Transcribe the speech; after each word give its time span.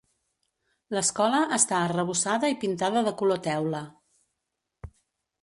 L'escola 0.95 1.41
està 1.57 1.77
arrebossada 1.81 2.51
i 2.55 2.57
pintada 2.65 3.05
de 3.09 3.15
color 3.21 3.45
teula. 3.51 3.85